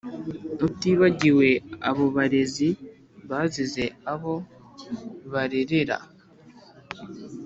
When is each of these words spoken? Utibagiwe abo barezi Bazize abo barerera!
Utibagiwe 0.67 1.49
abo 1.89 2.05
barezi 2.15 2.69
Bazize 3.29 3.85
abo 4.13 4.33
barerera! 5.31 5.97